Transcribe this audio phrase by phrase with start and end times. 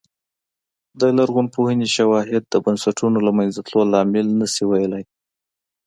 [0.99, 5.03] د لرغونپوهنې شواهد د بنسټونو له منځه تلو لامل نه شي ویلای